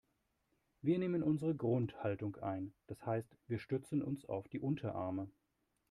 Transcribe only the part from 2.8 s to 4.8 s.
das heißt wir stützen uns auf die